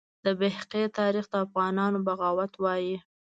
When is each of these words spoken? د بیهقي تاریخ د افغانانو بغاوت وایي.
د 0.25 0.27
بیهقي 0.39 0.83
تاریخ 0.99 1.25
د 1.29 1.33
افغانانو 1.45 1.97
بغاوت 2.07 2.53
وایي. 2.63 2.95